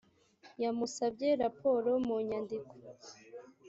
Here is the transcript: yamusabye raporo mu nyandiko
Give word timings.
yamusabye 0.63 1.29
raporo 1.41 1.91
mu 2.05 2.15
nyandiko 2.27 2.73